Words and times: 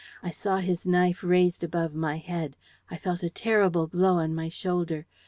I 0.23 0.31
saw 0.31 0.57
his 0.57 0.87
knife 0.87 1.23
raised 1.23 1.63
above 1.63 1.93
my 1.93 2.17
head. 2.17 2.55
I 2.89 2.97
felt 2.97 3.21
a 3.21 3.29
terrible 3.29 3.85
blow 3.85 4.15
on 4.15 4.33
my 4.33 4.49
shoulder. 4.49 5.05